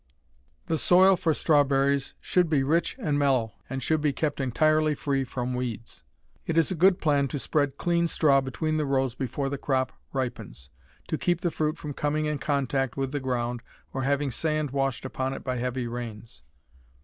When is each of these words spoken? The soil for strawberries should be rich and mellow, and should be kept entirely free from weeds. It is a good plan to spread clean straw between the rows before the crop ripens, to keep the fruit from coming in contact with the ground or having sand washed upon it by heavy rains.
The 0.65 0.79
soil 0.79 1.15
for 1.15 1.31
strawberries 1.31 2.15
should 2.19 2.49
be 2.49 2.63
rich 2.63 2.95
and 2.97 3.19
mellow, 3.19 3.53
and 3.69 3.83
should 3.83 4.01
be 4.01 4.11
kept 4.11 4.39
entirely 4.39 4.95
free 4.95 5.23
from 5.23 5.53
weeds. 5.53 6.03
It 6.47 6.57
is 6.57 6.71
a 6.71 6.75
good 6.75 6.99
plan 6.99 7.27
to 7.27 7.37
spread 7.37 7.77
clean 7.77 8.07
straw 8.07 8.41
between 8.41 8.77
the 8.77 8.87
rows 8.87 9.13
before 9.13 9.47
the 9.47 9.59
crop 9.59 9.91
ripens, 10.11 10.71
to 11.07 11.19
keep 11.19 11.41
the 11.41 11.51
fruit 11.51 11.77
from 11.77 11.93
coming 11.93 12.25
in 12.25 12.39
contact 12.39 12.97
with 12.97 13.11
the 13.11 13.19
ground 13.19 13.61
or 13.93 14.01
having 14.01 14.31
sand 14.31 14.71
washed 14.71 15.05
upon 15.05 15.33
it 15.35 15.43
by 15.43 15.57
heavy 15.57 15.85
rains. 15.85 16.41